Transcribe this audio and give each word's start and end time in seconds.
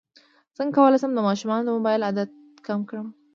څنګه 0.57 0.75
کولی 0.77 0.97
شم 1.01 1.11
د 1.15 1.19
ماشومانو 1.27 1.65
د 1.67 1.69
موبایل 1.77 2.01
عادت 2.07 2.29
کم 2.67 2.79
کړم 2.89 3.07